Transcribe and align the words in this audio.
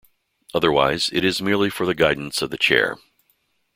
Otherwise, 0.55 1.11
it 1.13 1.23
is 1.23 1.43
merely 1.43 1.69
for 1.69 1.85
the 1.85 1.93
guidance 1.93 2.41
of 2.41 2.49
the 2.49 2.57
chair. 2.57 2.97